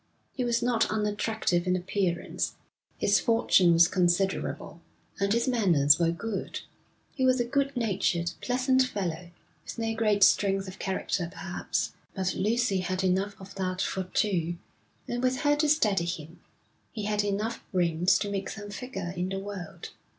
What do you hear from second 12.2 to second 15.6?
Lucy had enough of that for two; and with her